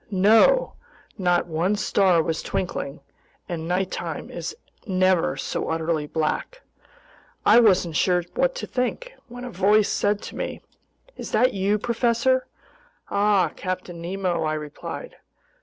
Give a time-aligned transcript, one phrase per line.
[0.09, 0.73] No!
[1.19, 3.01] Not one star was twinkling,
[3.47, 4.55] and nighttime is
[4.87, 6.63] never so utterly black.
[7.45, 10.63] I wasn't sure what to think, when a voice said to me:
[11.17, 12.47] "Is that you, professor?"
[13.11, 15.17] "Ah, Captain Nemo!" I replied.